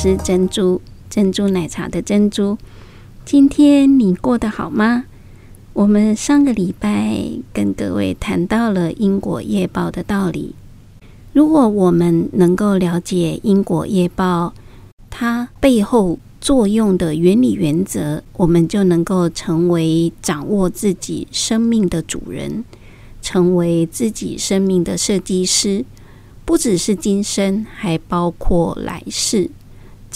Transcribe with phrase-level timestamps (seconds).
[0.00, 0.80] 是珍珠，
[1.10, 2.56] 珍珠奶茶的珍珠。
[3.24, 5.06] 今天你过得好吗？
[5.72, 7.20] 我们上个礼拜
[7.52, 10.54] 跟各位谈到了因果业报的道理。
[11.32, 14.54] 如果我们能够了解因果业报，
[15.10, 22.64] 它背后作用的原理原则，我们就能够成为掌握自己生命的主人，
[23.20, 25.84] 成为自己生命的设计师。
[26.44, 29.50] 不只是今生，还包括来世，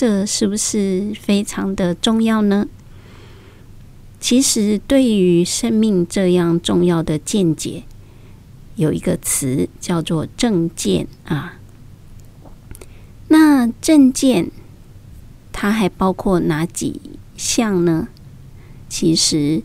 [0.03, 2.67] 这是不是非常的重要呢？
[4.19, 7.85] 其实，对于生命这样重要的见解，
[8.75, 11.55] 有一个词叫做正见啊。
[13.29, 14.51] 那正见，
[15.53, 17.01] 它还包括哪几
[17.37, 18.09] 项呢？
[18.89, 19.63] 其实，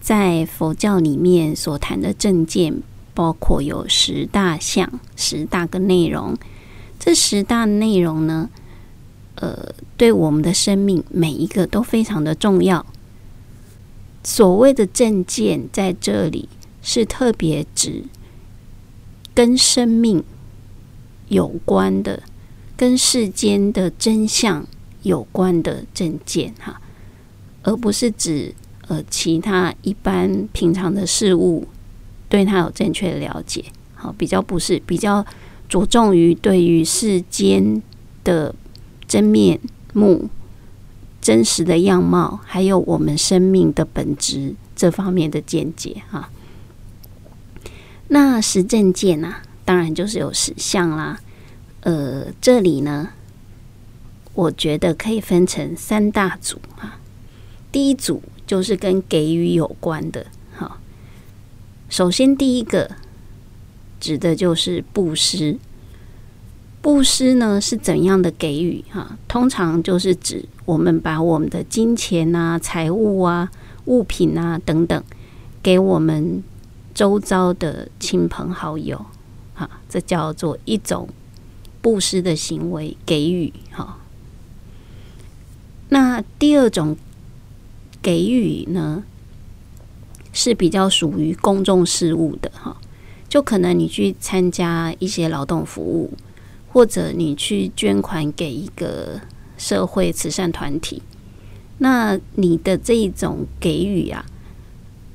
[0.00, 2.80] 在佛教里面所谈的正见。
[3.12, 6.38] 包括有十大项、十大个内容。
[7.00, 8.48] 这十大内容呢，
[9.40, 12.86] 呃，对我们的生命每一个都非常的重要。
[14.22, 16.48] 所谓的正见在这里
[16.82, 18.04] 是特别指
[19.34, 20.22] 跟生命
[21.28, 22.22] 有关的、
[22.76, 24.66] 跟世间的真相
[25.02, 26.80] 有关的正见哈，
[27.62, 28.54] 而不是指
[28.88, 31.66] 呃其他一般平常的事物。
[32.28, 35.24] 对他有正确的了解，好，比较不是比较
[35.68, 37.82] 着重于对于世间
[38.22, 38.54] 的
[39.10, 39.58] 真面
[39.92, 40.30] 目、
[41.20, 46.30] 真实的样貌，还有我们生命的本质这方面的见解哈。
[48.06, 51.18] 那十正见啊，当然就是有十项啦。
[51.80, 53.08] 呃，这里呢，
[54.34, 57.00] 我觉得可以分成三大组哈。
[57.72, 60.26] 第一组就是跟给予有关的。
[61.88, 62.92] 首先，第一个
[63.98, 65.58] 指的就是布施。
[66.82, 68.84] 布施呢是怎样的给予？
[68.90, 73.50] 哈，通常就是指我们把我们的金钱啊、财物啊、
[73.84, 75.02] 物品啊等等，
[75.62, 76.42] 给我们
[76.94, 79.04] 周遭的亲朋好友，
[79.54, 81.08] 哈，这叫做一种
[81.82, 83.52] 布施的行为，给予。
[83.70, 83.98] 哈，
[85.90, 86.96] 那第二种
[88.00, 89.04] 给予呢？
[90.32, 92.76] 是比较属于公众事务的哈，
[93.28, 96.12] 就可能你去参加一些劳动服务，
[96.72, 99.20] 或者你去捐款给一个
[99.58, 101.02] 社会慈善团体，
[101.78, 104.24] 那你的这一种给予啊，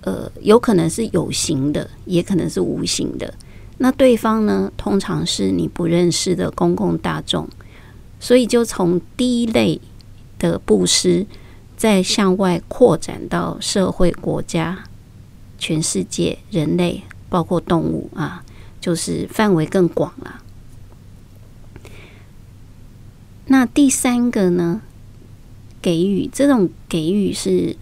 [0.01, 3.33] 呃，有可能是有形的，也可能是无形的。
[3.77, 7.47] 那对方呢，通常是你不认识的公共大众，
[8.19, 9.79] 所以就从第一类
[10.37, 11.25] 的布施，
[11.75, 14.83] 再向外扩展到社会国家。
[15.57, 18.43] 全世界人类，包括动物啊，
[18.81, 20.41] 就是范围更广了。
[23.47, 24.81] 那第三个呢？
[25.81, 27.75] 给予这种给予是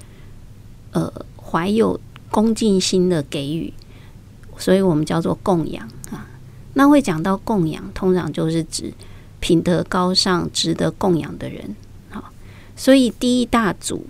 [0.92, 1.98] 呃怀有
[2.30, 3.72] 恭敬心的给予，
[4.58, 6.28] 所以我们叫做供养啊。
[6.74, 8.92] 那会讲到供养，通常就是指
[9.40, 11.74] 品德高尚、值得供养的人。
[12.10, 12.34] 好，
[12.76, 14.06] 所以第一大组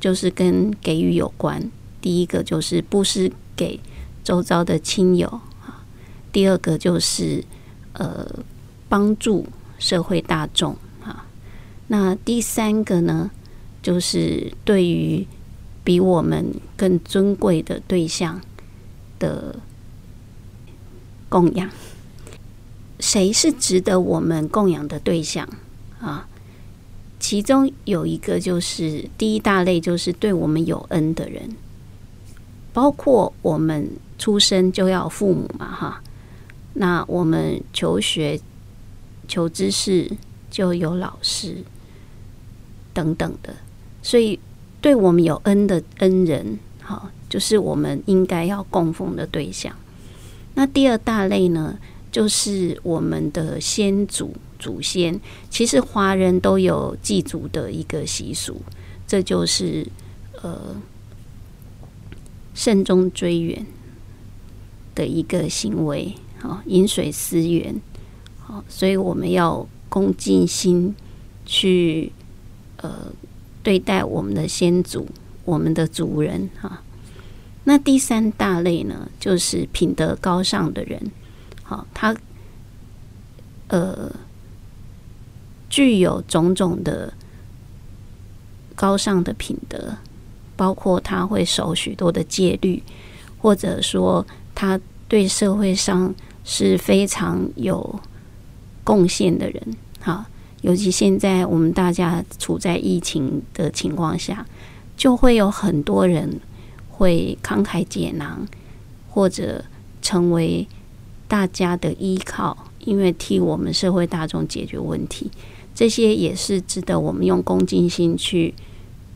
[0.00, 1.70] 就是跟给予有关。
[2.00, 3.78] 第一个就是布施给
[4.24, 5.28] 周遭的亲友
[5.64, 5.84] 啊，
[6.32, 7.44] 第二个就是
[7.92, 8.28] 呃
[8.88, 9.46] 帮助
[9.78, 10.76] 社会大众，
[11.88, 13.30] 那第三个呢，
[13.82, 15.26] 就是对于
[15.84, 18.40] 比我们更尊贵的对象
[19.18, 19.56] 的
[21.28, 21.70] 供养。
[22.98, 25.48] 谁是值得我们供养的对象
[26.00, 26.26] 啊？
[27.18, 31.56] 其中有一个就是第一大类，就是对我们有恩的人。
[32.72, 36.02] 包括我们出生就要父母嘛，哈，
[36.74, 38.38] 那我们求学、
[39.26, 40.10] 求知识
[40.50, 41.64] 就有老师
[42.96, 43.54] 等等的，
[44.02, 44.40] 所以
[44.80, 49.76] 对我们有恩的恩人，哈，就是我们应该要供奉的对象。
[50.54, 51.76] 那第二大类呢，
[52.10, 58.62] 就是我们的先祖祖先，其实华人都有祭祖的一个习俗，
[59.06, 59.86] 这就是
[60.40, 60.74] 呃。
[62.58, 63.66] 慎终追远
[64.94, 67.78] 的一个行为，好，饮水思源，
[68.38, 70.96] 好，所以我们要恭敬心
[71.44, 72.10] 去
[72.78, 73.12] 呃
[73.62, 75.08] 对待我们的先祖、
[75.44, 76.82] 我们的族人哈。
[77.64, 81.10] 那第三大类呢，就是品德高尚的人，
[81.62, 82.14] 好，他
[83.68, 84.10] 呃
[85.68, 87.12] 具有种种的
[88.74, 89.96] 高尚的品德。
[90.58, 92.82] 包括他会守许多的戒律，
[93.36, 96.14] 或者说他对社会上
[96.44, 98.00] 是非常有
[98.82, 99.76] 贡献的人。
[100.00, 100.26] 哈，
[100.62, 104.46] 尤其现在我们大家处在疫情的情况下，
[104.96, 106.40] 就会有很多人
[106.90, 108.46] 会慷慨解囊，
[109.08, 109.64] 或者
[110.02, 110.66] 成为
[111.28, 115.30] 大家的依靠，因为替我们社会大众解决问题，
[115.74, 118.54] 这些也是值得我们用恭敬心去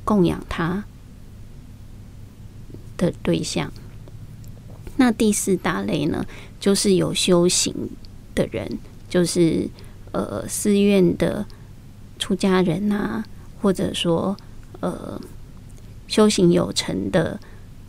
[0.05, 0.85] 供养他
[2.97, 3.73] 的对象。
[4.97, 6.27] 那第四大类呢，
[6.61, 7.75] 就是有修行
[8.35, 8.79] 的人，
[9.09, 9.69] 就是
[10.13, 11.45] 呃寺院的
[12.19, 13.25] 出家人啊，
[13.61, 14.37] 或者说
[14.81, 15.21] 呃
[16.07, 17.39] 修行有成的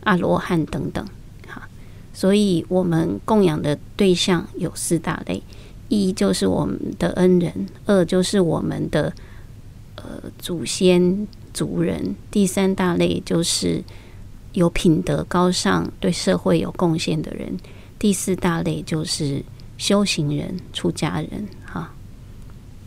[0.04, 1.04] 阿罗汉等等。
[1.46, 1.68] 哈，
[2.12, 5.42] 所以我们供养的对象有四大类：
[5.88, 9.12] 一就是我们的恩人，二就是我们的
[9.96, 10.04] 呃
[10.38, 13.82] 祖先族人，第三大类就是。
[14.54, 17.56] 有品德高尚、对社会有贡献的人，
[17.98, 19.42] 第四大类就是
[19.78, 21.48] 修行人、出家人。
[21.64, 21.90] 哈，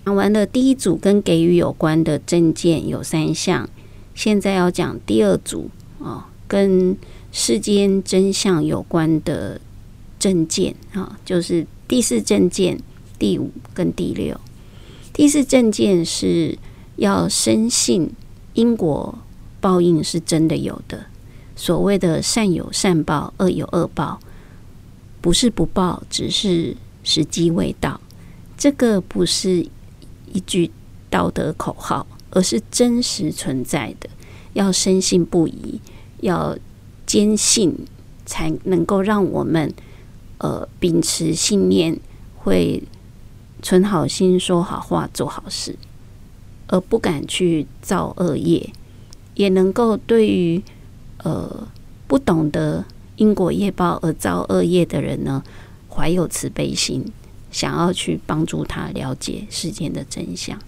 [0.06, 3.68] 讲完了第一组跟给予有关的证件有三项，
[4.14, 6.96] 现在要讲第二组啊，跟
[7.32, 9.60] 世间真相有关的
[10.20, 12.80] 证件啊，就是第四证件、
[13.18, 14.40] 第五跟第六。
[15.12, 16.56] 第四证件是
[16.98, 18.12] 要深信
[18.54, 19.18] 因果
[19.60, 21.08] 报应是真的有的。
[21.56, 24.20] 所谓的善有善报，恶有恶报，
[25.20, 28.00] 不是不报，只是时机未到。
[28.58, 29.68] 这个不是
[30.36, 30.70] 一句
[31.10, 34.10] 道德口号，而是真实存在的。
[34.54, 35.80] 要深信不疑，
[36.20, 36.58] 要
[37.06, 37.74] 坚信，
[38.26, 39.74] 才能够让我们
[40.40, 42.00] 呃秉持信念，
[42.36, 42.84] 会
[43.62, 45.76] 存好心、说好话、做好事，
[46.68, 48.72] 而不敢去造恶业，
[49.34, 50.62] 也能够对于。
[51.24, 51.68] 呃，
[52.06, 52.86] 不懂得
[53.16, 55.42] 因果业报而造恶业的人呢，
[55.90, 57.04] 怀有慈悲心，
[57.56, 60.60] 想要去帮助他了解世间的真相。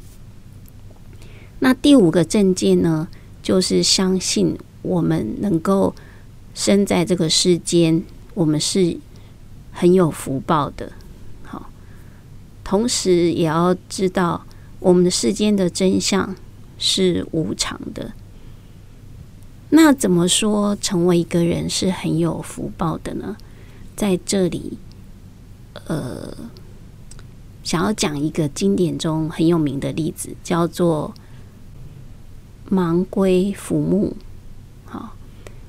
[1.59, 3.09] 那第五个证件呢，
[3.43, 5.93] 就是相信我们能够
[6.55, 8.01] 生在这个世间，
[8.33, 8.97] 我们是
[9.73, 10.93] 很有福报的。
[11.43, 11.69] 好，
[12.63, 14.45] 同时也要知道
[14.79, 16.33] 我们的世间的真相
[16.77, 18.13] 是无常的。
[19.71, 23.35] 那怎么说成为一个人是很有福报的呢？
[23.97, 24.77] 在这里，
[25.87, 26.33] 呃，
[27.67, 31.13] 想要讲一个经典中很有名的例子，叫做
[32.71, 34.15] 盲龟浮木。
[34.85, 35.13] 好，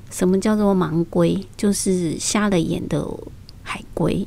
[0.09, 1.45] 什么叫做盲龟？
[1.57, 3.05] 就是瞎了眼的
[3.63, 4.25] 海龟。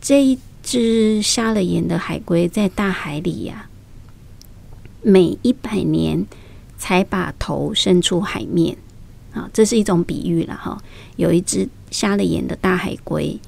[0.00, 3.68] 这一只瞎了眼的海龟在大海里呀、
[5.02, 6.24] 每一百年。
[6.76, 8.76] 才把头伸出海面，
[9.32, 10.76] 啊，这是一种比喻了哈。
[11.16, 13.40] 有一只瞎了眼的大海龟，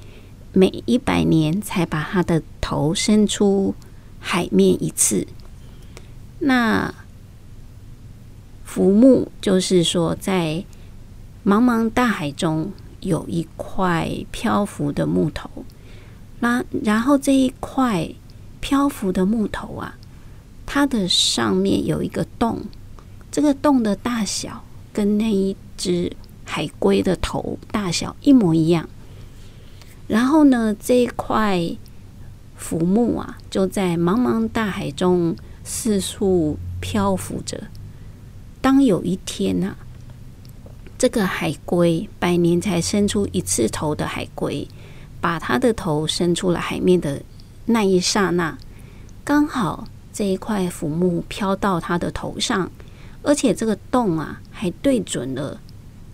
[0.53, 3.75] 每一百年才把它的头伸出
[4.19, 5.27] 海面一次。
[6.39, 6.93] 那
[8.63, 10.63] 浮木就是说，在
[11.45, 15.49] 茫茫大海中有一块漂浮的木头，
[16.39, 18.09] 那然后这一块
[18.59, 19.97] 漂浮的木头啊，
[20.65, 22.65] 它的上面有一个洞。
[23.31, 26.11] 这个洞的大小跟那一只
[26.43, 28.89] 海龟的头大小一模一样。
[30.07, 31.61] 然后呢，这一块
[32.55, 37.61] 浮木啊，就在茫茫大海中四处漂浮着。
[38.61, 39.75] 当有一天啊，
[40.97, 44.67] 这个海龟百年才伸出一次头的海龟，
[45.19, 47.21] 把它的头伸出了海面的
[47.65, 48.57] 那一刹那，
[49.23, 52.71] 刚好这一块浮木飘到它的头上。
[53.23, 55.59] 而且这个洞啊，还对准了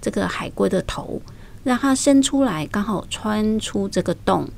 [0.02, 1.22] 这个海龟的头，
[1.64, 4.50] 让它伸出来，刚好穿出这个洞。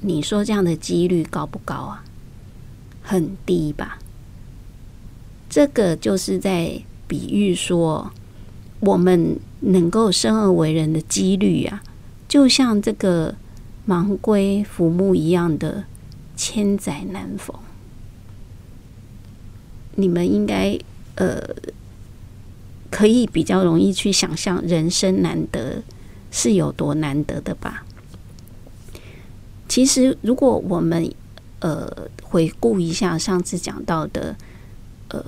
[0.00, 2.04] 你说这样的几率高不高啊？
[3.02, 3.98] 很低吧？
[5.48, 8.12] 这个就是在比喻说，
[8.80, 11.82] 我们能够生而为人的几率啊，
[12.28, 13.34] 就像这个
[13.86, 15.84] 盲龟浮木一样的
[16.36, 17.54] 千载难逢。
[19.96, 20.78] 你们应该
[21.16, 21.42] 呃，
[22.90, 25.82] 可以比较容易去想象人生难得
[26.30, 27.84] 是有多难得的吧？
[29.68, 31.10] 其实，如果我们
[31.60, 34.36] 呃回顾一下上次讲到的
[35.08, 35.24] 呃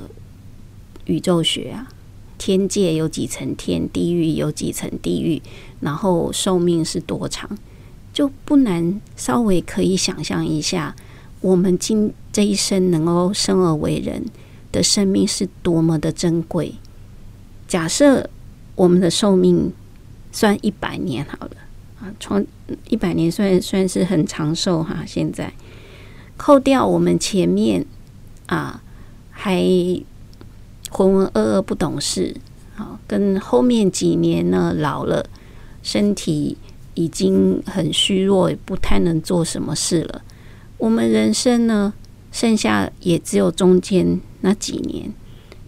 [1.04, 1.88] 宇宙学啊，
[2.38, 5.40] 天界有几层天，地狱有几层地狱，
[5.80, 7.56] 然后寿命是多长，
[8.12, 10.96] 就不难稍微可以想象一下，
[11.40, 14.24] 我们今这一生能够生而为人。
[14.72, 16.74] 的生命是多么的珍贵。
[17.72, 18.28] 假设
[18.74, 19.72] 我们的寿命
[20.30, 21.56] 算一百年好了
[22.02, 22.46] 啊，从
[22.90, 25.02] 一百年算算是很长寿哈。
[25.06, 25.50] 现在
[26.36, 27.86] 扣掉我们前面
[28.44, 28.82] 啊
[29.30, 29.62] 还
[30.90, 32.36] 浑浑噩噩不懂事，
[32.74, 35.24] 好，跟后面几年呢老了，
[35.82, 36.58] 身体
[36.92, 40.20] 已经很虚弱，不太能做什么事了。
[40.76, 41.94] 我们人生呢，
[42.30, 45.10] 剩下也只有中间那几年，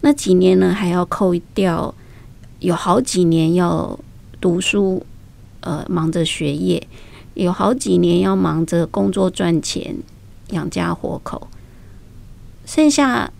[0.05, 1.95] 那几年呢还要扣掉，
[2.61, 3.99] 有好几年要
[4.39, 5.03] 读书，
[5.61, 6.87] 呃，忙着学业，
[7.33, 9.97] 有好几年要忙着工作赚钱。
[10.51, 11.49] 养家活口，
[12.67, 13.33] 剩下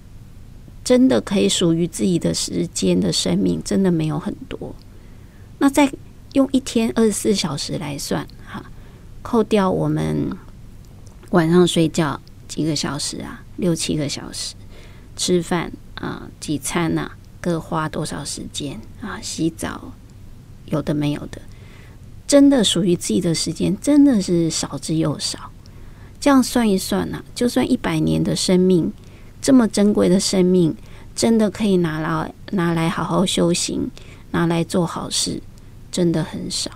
[0.83, 4.75] 真的可以属于自己的时间的生命，真的没有很多。
[5.59, 5.93] 那再
[6.33, 8.65] 用一天二十四小时来算，哈，
[9.21, 10.31] 扣掉我们
[11.31, 12.19] 晚上睡觉
[12.49, 14.55] 几个小时啊，六七个小时，
[15.15, 19.21] 吃饭啊，几餐啊，各花多少时间啊？
[19.21, 19.93] 洗澡
[20.67, 21.41] 有的没有的，
[22.27, 25.51] 真的属于自己的时间，真的是少之又少。
[26.21, 28.93] 这样算一算呢、啊，就算一百年的生命，
[29.43, 30.75] 这么珍贵的生命，
[31.15, 33.91] 真的可以拿来拿来好好修行，
[34.31, 35.43] 拿来做好事，
[35.93, 36.71] 真的很少。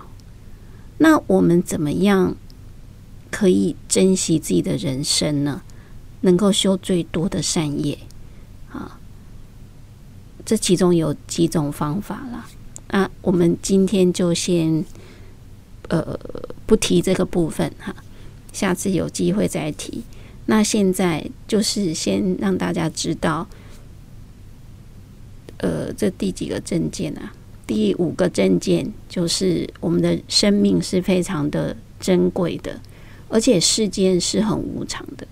[0.99, 2.35] 那我们怎么样
[3.31, 5.61] 可以珍惜自己的人生呢？
[6.21, 7.97] 能够修最多的善业？
[10.49, 12.49] 这其中有几种方法啦。
[12.87, 14.83] 啊，我们今天就先
[15.89, 16.19] 呃
[16.65, 17.95] 不提这个部分哈。
[18.51, 20.01] 下次有机会再提。
[20.47, 23.47] 那现在就是先让大家知道，
[25.57, 27.31] 呃，这第几个证件啊？
[27.67, 32.81] 第五个证件就是我们的生命是非常的珍贵的，
[33.27, 35.27] 而且世间是很无常的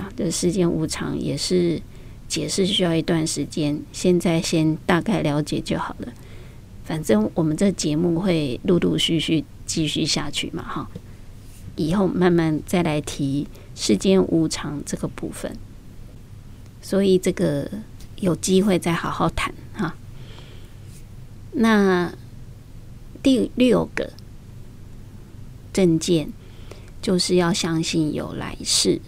[0.00, 0.08] 啊。
[0.16, 1.82] 这世间无常也是
[2.28, 6.12] 解释需要一段时间，现在先大概了解就好了。
[6.84, 10.88] 反正我们这节目会陆陆续续继续下去嘛，哈。
[11.76, 15.56] 以后慢慢再来提世间无常这个部分，
[16.82, 17.70] 所以这个
[18.16, 19.94] 有机会再好好谈哈。
[21.52, 22.12] 那
[23.22, 24.12] 第六个
[25.72, 26.32] 证件
[27.00, 29.00] 就是要相信有来世，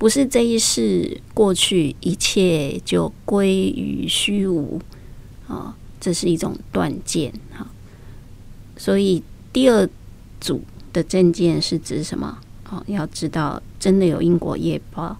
[0.00, 4.80] 不是这一世过去一切就归于虚无
[5.46, 7.68] 啊，这是一种断见哈。
[8.76, 9.86] 所以第二
[10.40, 10.62] 组。
[10.92, 12.36] 的证件是指什么？
[12.68, 15.16] 哦，要知道真的有因果业报，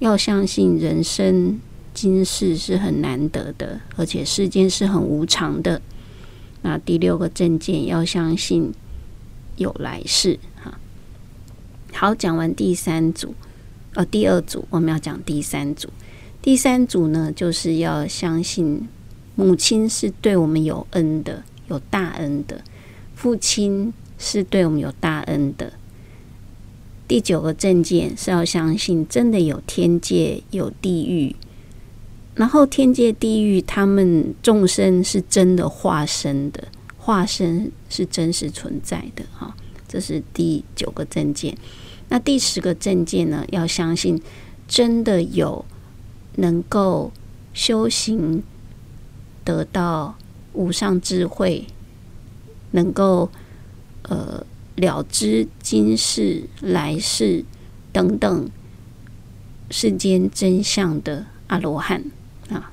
[0.00, 1.60] 要相信人生
[1.94, 5.80] 今世是很难得的，而且世间是很无常的。
[6.62, 8.72] 那第六个证件要相信
[9.54, 10.36] 有来世。
[10.56, 10.80] 哈，
[11.92, 13.36] 好，讲完第三组，
[13.94, 15.88] 呃，第二组我们要讲第三组。
[16.42, 18.86] 第三组呢，就是要相信
[19.34, 22.62] 母亲是对我们有恩的，有大恩的，
[23.14, 23.92] 父亲。
[24.16, 25.72] 是对我们有大恩的。
[27.06, 31.34] 第九个证件是要相信真的有天界有地狱，
[32.36, 39.54] 然后天界地狱他们众生是真的化身的，化身是真实存在的哈。
[39.88, 41.58] 这是第九个证件。
[42.08, 43.44] 那第十个证件呢？
[43.50, 44.20] 要相信
[44.66, 45.64] 真的有
[46.36, 47.12] 能够
[47.52, 48.42] 修行
[49.44, 50.16] 得到
[50.52, 51.66] 无上智慧，
[52.72, 53.30] 能够。
[54.06, 54.44] 呃，
[54.76, 57.42] 了知今世来世
[57.90, 58.50] 等等
[59.70, 62.04] 世间真相的阿罗汉
[62.50, 62.70] 啊，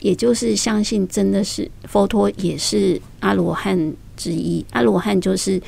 [0.00, 4.62] 也就是相信真的是佛陀也是阿罗汉之一。
[4.72, 5.58] 阿罗汉就是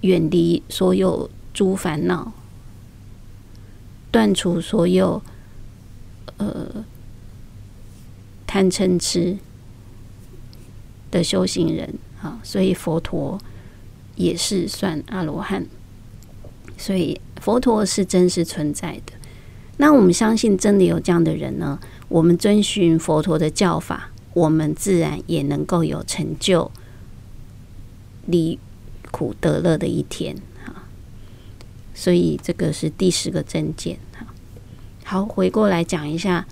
[0.00, 2.34] 远离所有诸烦恼，
[4.10, 5.22] 断除所有
[6.36, 6.84] 呃
[8.46, 9.38] 贪嗔痴
[11.10, 11.94] 的修行人。
[12.20, 13.38] 啊，所以佛陀
[14.16, 15.66] 也是算阿罗汉，
[16.78, 19.12] 所以佛陀是真实存在的。
[19.76, 21.78] 那我们相信真的有这样的人呢？
[22.08, 26.70] 我们遵循佛陀的教法，我们自然也能够有成就，
[28.24, 28.58] 离
[29.10, 30.34] 苦得乐的一天。
[31.94, 33.96] 所以这个是第十个证件。
[34.12, 34.26] 哈，
[35.04, 36.46] 好，回过来讲一下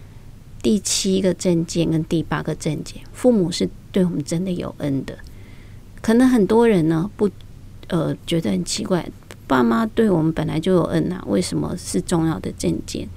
[0.62, 3.02] 第七个证件跟第八个证件。
[3.12, 5.18] 父母是对我们真的有恩的。
[6.00, 7.28] 可能很多人呢不
[7.88, 9.06] 呃觉得很奇怪，
[9.46, 13.08] 爸妈对我们本来就有恩啊，为什么是重要的证件？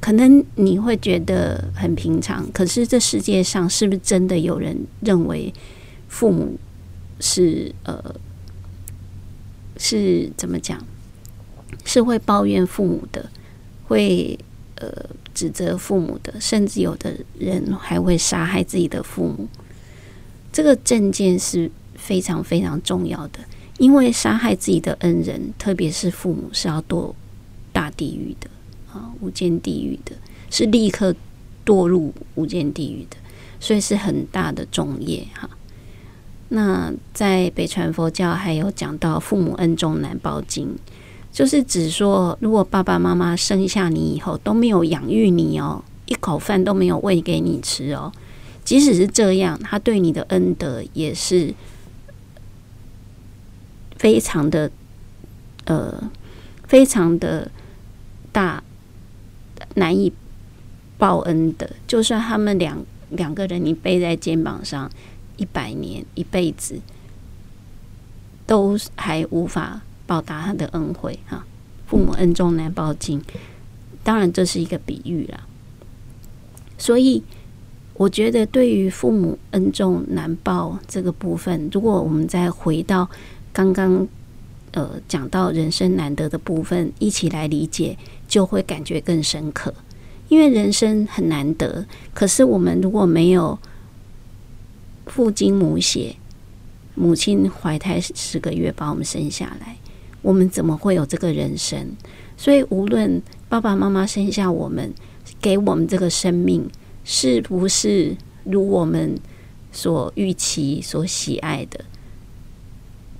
[0.00, 5.52] 可能你会觉得很平常，可是这世界上是不是真的有人认为
[6.08, 6.58] 父母
[7.20, 8.02] 是呃
[9.80, 10.78] 是怎么讲？
[11.84, 13.30] 是会抱怨父母的，
[13.86, 14.38] 会
[14.74, 14.86] 呃
[15.32, 19.48] 指责父母的，甚至有的人还会杀害自己的父母。
[20.52, 23.38] 这个证件是非常非常重要的，
[23.78, 27.14] 因为杀害自己的恩人，特别是父母，是要堕
[27.72, 28.50] 大地狱的
[28.92, 30.12] 啊，无间地狱的，
[30.50, 31.14] 是立刻
[31.64, 33.16] 堕入无间地狱的，
[33.58, 35.48] 所以是很大的重业哈。
[36.52, 40.68] 那在北传佛教还有讲到父母恩重难报经，
[41.32, 48.12] 就是指说，如果爸爸妈妈生下你以后都没有养育你哦，一口饭都没有喂给你吃哦。
[48.64, 51.54] 即使是这样，他对你的恩德也是
[53.96, 54.70] 非常的，
[55.66, 56.10] 呃，
[56.66, 57.48] 非常的
[58.32, 58.62] 大，
[59.76, 60.12] 难以
[60.98, 61.70] 报恩的。
[61.86, 64.90] 就算他们两两个人你背在肩膀上
[65.40, 66.78] 一百年一辈子，
[68.46, 71.44] 都还无法报答他的恩惠哈。
[71.88, 73.20] 父母恩重难报经，
[74.04, 75.40] 当然这是一个比喻啦，
[76.78, 77.24] 所以。
[77.94, 83.06] 我觉得，对于父母恩重难报这个部分，如果我们再回到
[83.52, 84.08] 刚刚
[84.72, 89.74] 呃讲到人生难得的部分，一起来理解，就会感觉更深刻。
[90.30, 93.58] 因为人生很难得，可是我们如果没有
[95.10, 96.16] 父精母血，
[96.94, 99.76] 母亲怀胎十个月把我们生下来，
[100.22, 101.96] 我们怎么会有这个人生？
[102.36, 104.94] 所以，无论爸爸妈妈生下我们，
[105.42, 106.70] 给我们这个生命。
[107.02, 108.14] 是不是
[108.44, 109.18] 如我们
[109.72, 111.82] 所预期、所喜爱的？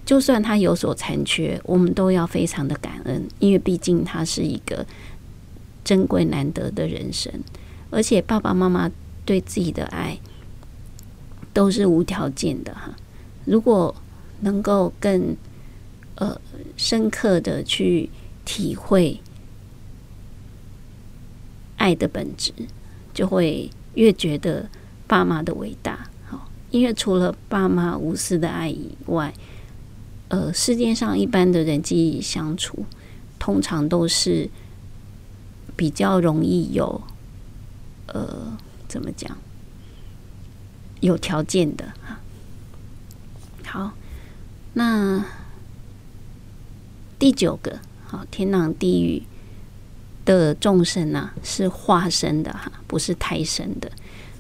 [0.05, 4.87] 就算他有所残缺，我们都要非常的感恩，因为毕竟他是一个
[5.83, 7.33] 珍贵难得的人生，
[7.91, 8.89] 而且爸爸妈妈
[9.25, 10.19] 对自己的爱
[11.53, 12.95] 都是无条件的哈。
[13.45, 13.95] 如果
[14.41, 15.37] 能够更
[16.15, 16.41] 呃
[16.77, 18.11] 深刻的去
[18.45, 19.21] 体会
[21.77, 22.53] 爱的本质。
[23.13, 24.71] 就会越觉得
[25.09, 29.35] 爸妈的伟大，好，因为除了爸妈无私的爱以外，
[30.29, 32.85] 呃，世界上一般的人际相处，
[33.37, 34.49] 通常都是
[35.75, 37.03] 比较容易有，
[38.07, 39.37] 呃，怎么讲，
[41.01, 42.21] 有条件的哈。
[43.67, 43.93] 好，
[44.75, 45.25] 那
[47.19, 49.23] 第九个，好，天堂地狱。
[50.23, 53.91] 的众生啊，是化身的哈，不是胎生的。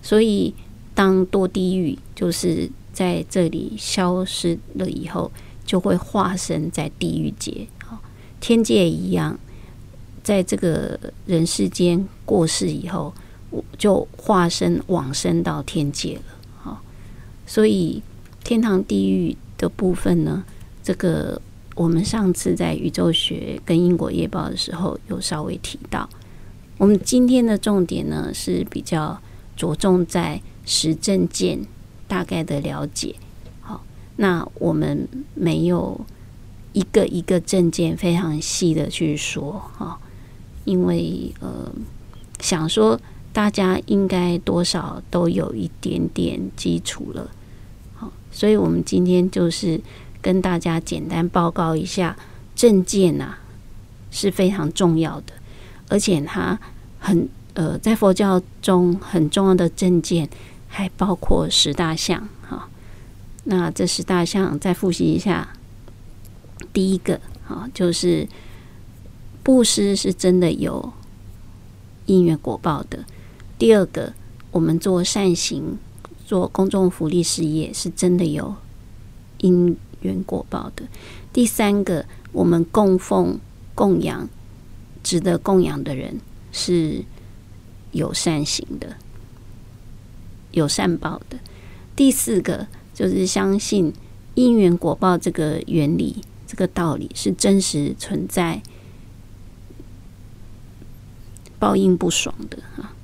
[0.03, 0.55] 所以，
[0.95, 5.33] 当堕地狱，就是在这里消失了以后，
[5.65, 7.67] 就会化身在地狱界。
[7.85, 7.99] 好，
[8.41, 9.37] 天界一样，
[10.23, 13.13] 在这个人世间过世以后，
[13.79, 16.23] 就化身往生到天界了。
[17.51, 18.01] 所以
[18.45, 20.45] 天堂地狱的部分呢，
[20.85, 21.43] 这个。
[21.77, 26.07] 我们上次在宇宙学跟因果业报的时候，有稍微提到。
[26.77, 29.19] 我们今天的重点呢，是比较
[29.57, 31.59] 着重在十正见
[32.07, 33.15] 大概的了解。
[33.63, 33.83] 好，
[34.17, 35.99] 那我们没有
[36.75, 39.99] 一个一个证件非常细的去说哈，
[40.67, 41.73] 因为呃，
[42.41, 43.01] 想说
[43.33, 47.31] 大家应该多少都有一点点基础了。
[48.31, 49.81] 所以我们今天就是。
[50.23, 52.15] 跟大家简单报告一下，
[52.55, 53.37] 正见呐
[54.11, 55.33] 是非常重要的，
[55.89, 56.61] 而且它
[56.99, 60.29] 很呃，在佛教中很重要的正见
[60.69, 62.69] 还包括十大项哈。
[63.45, 65.55] 那这十大项再复习一下，
[66.71, 68.29] 第一个哈就是
[69.43, 70.93] 布施是真的有
[72.05, 72.99] 因缘果报的；
[73.59, 74.13] 第二个，
[74.51, 75.79] 我们做善行、
[76.31, 78.55] 做公众福利事业是真的有
[79.39, 79.77] 因。
[80.03, 80.89] 缘果报的。
[81.31, 83.39] 第三个，我们供奉、
[83.75, 84.27] 供养
[85.03, 86.19] 值得供养的人
[86.53, 87.05] 是
[87.93, 88.97] 有善行的、
[90.53, 91.39] 有善报的。
[91.95, 93.93] 第四个，就是相信
[94.37, 98.63] 因缘果报这个原理、这个道理是真实存在、
[101.59, 102.95] 报应不爽的啊。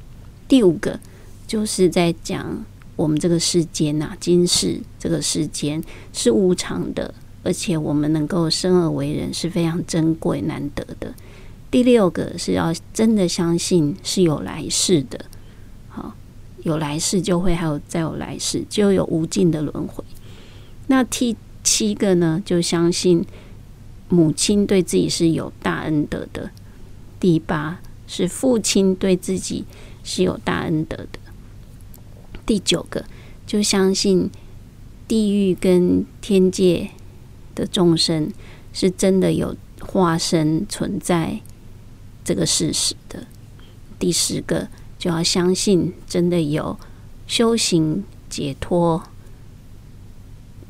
[0.49, 0.99] 第五个，
[1.47, 2.65] 就是在讲。
[2.97, 5.83] 我们这个世间呐、今世这个世间
[6.13, 11.15] 是无常的，而且我们能够生而为人是非常珍贵难得的。
[11.71, 15.27] 第六个是要真的相信是有来世的，
[15.89, 16.15] 好，
[16.63, 20.03] 有来世就会还有再有来世，就有无尽的轮回。
[20.87, 23.27] 那第七个呢，就相信
[24.09, 26.51] 母亲对自己是有大恩德的。
[27.21, 29.65] 第八是父亲对自己
[30.03, 31.26] 是有大恩德的。
[32.47, 33.05] 第九个，
[33.47, 34.31] 就相信
[35.09, 36.91] 地狱跟天界
[37.55, 38.33] 的众生
[38.73, 41.41] 是真的有化身存在
[42.25, 43.27] 这个事实的。
[43.99, 46.79] 第十个，就要相信真的有
[47.27, 49.03] 修行解脱、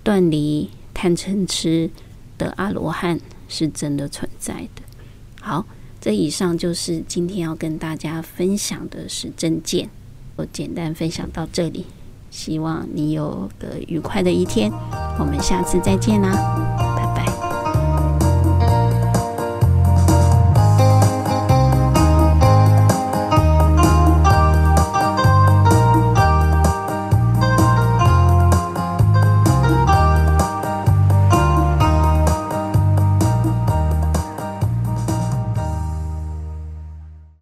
[0.03, 1.91] 断离贪嗔痴
[2.39, 4.83] 的阿罗汉是真的存在的。
[5.41, 5.67] 好，
[6.01, 9.91] 这以上就是今天要跟大家分享的是真见，
[10.37, 11.87] 我简单分享到这里，
[12.31, 14.71] 希望你有个愉快的一天，
[15.19, 16.96] 我们下次再见啦。